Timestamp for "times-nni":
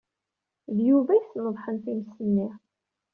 1.83-2.49